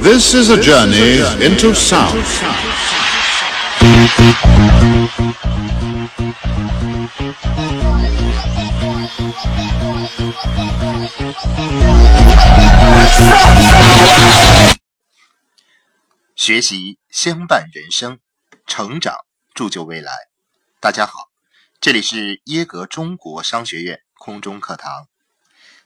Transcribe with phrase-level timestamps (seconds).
[0.00, 2.22] This is a journey into sound.
[16.36, 18.20] 学习相伴人生，
[18.66, 19.16] 成长
[19.52, 20.12] 铸就未来。
[20.80, 21.28] 大家好，
[21.80, 25.08] 这里是耶格中国商学院空中课堂。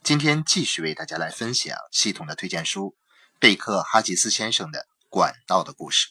[0.02, 2.94] 今天继续为大家来分享系统的推荐书——
[3.42, 4.78] 贝克哈吉斯先生的
[5.08, 6.10] 《管道的故事》。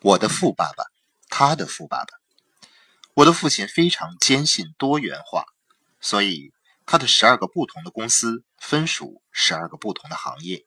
[0.00, 0.86] 我的富爸爸，
[1.28, 2.08] 他的富爸爸。
[3.14, 5.44] 我的父亲非常坚信多元化，
[6.00, 6.52] 所以
[6.86, 10.66] 他的十二个不同的公司分属十二个不同的行业。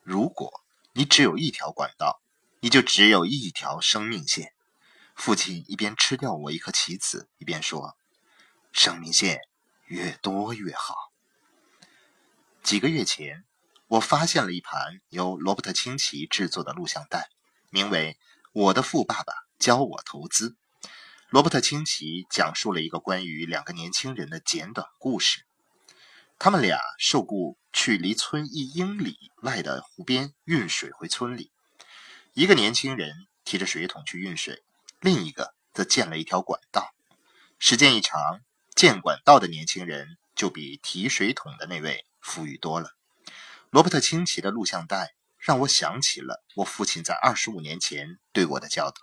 [0.00, 0.62] 如果
[0.94, 2.22] 你只有一条管道，
[2.60, 4.54] 你就只有一条生命线。
[5.14, 7.98] 父亲一边吃掉我一颗棋子，一边说
[8.72, 9.42] ：“生命线
[9.84, 10.94] 越多越好。”
[12.70, 13.42] 几个月前，
[13.88, 17.28] 我发现了一盘由罗伯特清崎制作的录像带，
[17.68, 18.16] 名为
[18.52, 20.50] 《我的富爸爸教我投资》。
[21.30, 25.44] 罗伯特清崎讲述了一个关于两个年轻人的简短故事。
[26.38, 31.50] 他们俩受雇去离村一英里外的湖边运水回村里。
[32.34, 34.62] 一个年轻人提着水桶去运水，
[35.00, 36.94] 另一个则建了一条管道。
[37.58, 38.42] 时间一长，
[38.76, 42.90] 建管道的年轻人就比提水桶的那位富裕多了。
[43.70, 49.00] 罗伯特清崎的录像带让我想起了我父亲在二十五年前对我的教导。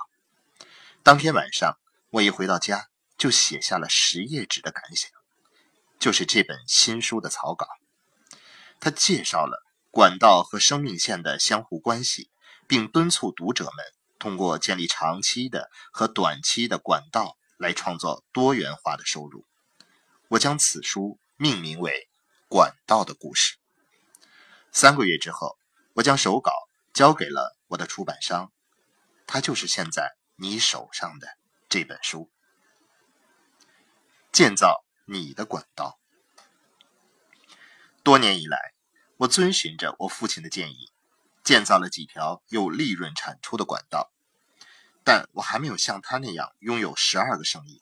[1.04, 1.78] 当天晚上，
[2.10, 2.88] 我一回到家
[3.18, 5.10] 就写下了十页纸的感想。
[6.00, 7.66] 就是这本新书的草稿，
[8.80, 12.30] 他介绍了管道和生命线的相互关系，
[12.68, 13.86] 并敦促读者们
[14.20, 19.46] 通过建立长期的和短期的管道来创造多元化的收入。
[20.28, 21.92] 我将此书命名为
[22.48, 23.56] 《管道的故事》。
[24.72, 25.58] 三个月之后，
[25.94, 26.52] 我将手稿
[26.94, 28.52] 交给了我的出版商，
[29.26, 31.38] 它就是现在你手上的
[31.70, 32.32] 这本书。
[34.32, 34.84] 建造。
[35.10, 35.98] 你的管道。
[38.04, 38.74] 多年以来，
[39.16, 40.92] 我遵循着我父亲的建议，
[41.46, 44.12] 建造了几条有利润产出的管道，
[45.06, 47.82] 但我还没有像他那样拥有十二个生意，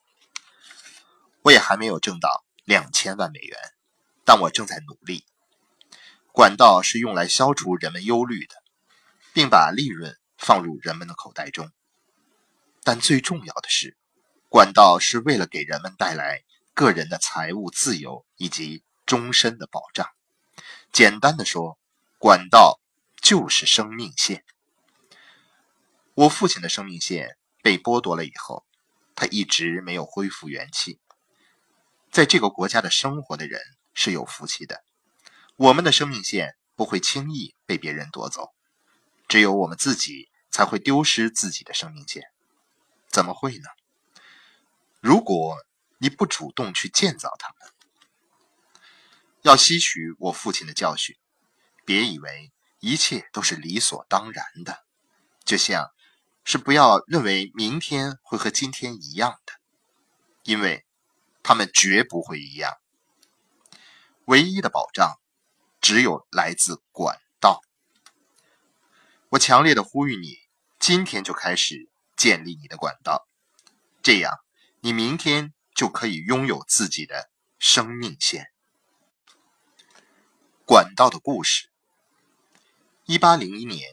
[1.41, 3.73] 我也还没有挣到两千万美元，
[4.25, 5.23] 但我正在努力。
[6.33, 8.55] 管道是用来消除人们忧虑的，
[9.31, 11.71] 并把利润放入人们的口袋中，
[12.83, 13.95] 但最重要的是，
[14.49, 16.41] 管道是为了给人们带来。
[16.77, 20.09] 个人的财务自由以及终身的保障。
[20.91, 21.79] 简单的说，
[22.19, 22.81] 管道
[23.21, 24.43] 就是生命线。
[26.15, 28.65] 我父亲的生命线被剥夺了以后，
[29.15, 30.99] 他一直没有恢复元气。
[32.11, 33.61] 在这个国家的生活的人
[33.95, 34.83] 是有福气的，
[35.55, 38.53] 我们的生命线不会轻易被别人夺走，
[39.27, 42.25] 只有我们自己才会丢失自己的生命线。
[43.07, 43.69] 怎么会呢？
[45.01, 45.57] 如果。
[45.97, 47.71] 你不主动去建造他们，
[49.43, 51.15] 要吸取我父亲的教训，
[51.85, 52.51] 别以为
[52.81, 54.85] 一切都是理所当然的，
[55.45, 55.91] 就像
[56.43, 59.53] 是不要认为明天会和今天一样的，
[60.43, 60.85] 因为
[61.41, 62.73] 他们绝不会一样。
[64.25, 65.19] 唯一的保障
[65.81, 67.61] 只有来自管道。
[69.29, 70.37] 我强烈的呼吁你，
[70.79, 73.27] 今天就开始建立你的管道，
[74.03, 74.31] 这样
[74.81, 75.53] 你明天。
[75.75, 78.45] 就可以拥有自己的生命线。
[80.65, 81.69] 管道的故事。
[83.03, 83.91] 一八零一年，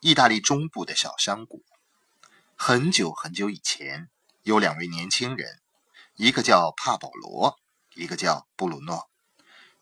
[0.00, 1.62] 意大利中部的小山谷，
[2.56, 4.10] 很久很久以前，
[4.42, 5.62] 有两位年轻人，
[6.16, 7.56] 一个叫帕保罗，
[7.94, 9.08] 一个叫布鲁诺，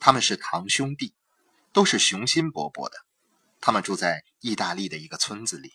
[0.00, 1.14] 他们是堂兄弟，
[1.72, 2.96] 都是雄心勃勃的。
[3.60, 5.74] 他们住在意大利的一个村子里。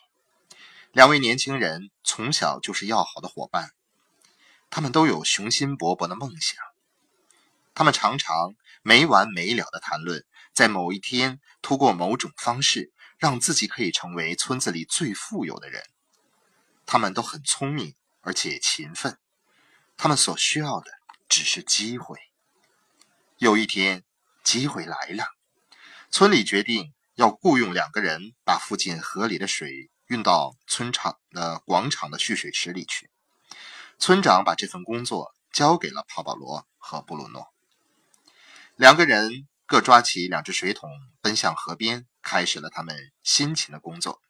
[0.92, 3.70] 两位年轻人从小就是要好的伙伴。
[4.72, 6.58] 他们都有雄心勃勃的梦想，
[7.76, 15.84] 他们常常没完没了的谈论，在某一天通过某种方式让自己可以成为村子里最富有的人。
[16.88, 19.20] 他们都很聪明而且勤奋，
[19.96, 20.92] 他们所需要的
[21.30, 22.18] 只是机会。
[23.38, 24.04] 有一天，
[24.46, 25.26] 机会来了，
[26.12, 33.10] 村里决定要雇佣两个人，把附近河里的水运到村场的广场的蓄水池里去。
[33.98, 37.48] 村长把这份工作交给了帕保罗和布鲁诺，
[38.76, 44.22] 两个人各抓起两只水桶，奔向河边，开始了他们辛勤的工作。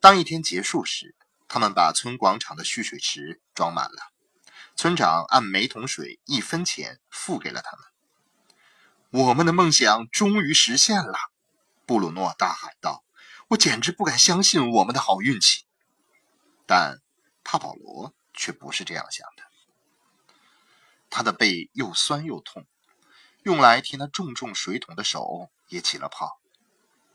[0.00, 1.14] 当一天结束时，
[1.48, 4.10] 他们把村广场的蓄水池装满了。
[4.74, 7.89] 村长按每桶水一分钱付给了他们。
[9.12, 11.18] 我们的梦想终于实现了！
[11.84, 13.02] 布鲁诺大喊道
[13.50, 15.64] ：“我简直不敢相信我们的好运气。”
[16.64, 17.00] 但
[17.42, 19.42] 帕保罗却不是这样想的。
[21.10, 22.68] 他的背又酸又痛，
[23.42, 26.40] 用来提那重重水桶的手也起了泡。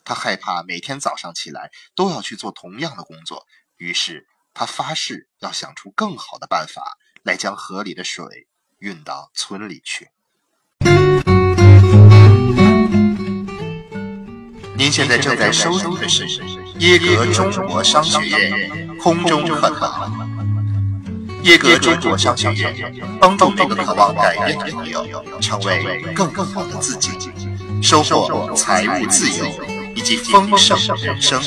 [0.04, 3.48] 他害怕每天早上起来都要去做同样的工作，
[3.78, 8.50] 于是他发誓要想出更好的办法来将河里的水
[8.80, 10.12] 运到村里去。
[14.96, 16.26] 现在正在收听的是
[16.80, 20.10] 耶格中国商学院空中课堂。
[21.44, 25.06] 耶格中国商学院帮助每个渴望改变的朋友
[25.42, 27.12] 成为更好的自己，
[27.84, 29.46] 收获财务自由
[29.98, 31.42] 以及丰盛人生。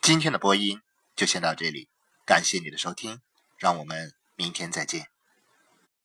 [0.00, 0.80] 今天的播音
[1.14, 1.88] 就先到这里，
[2.24, 3.20] 感谢你的收听，
[3.58, 5.08] 让我们明天再见。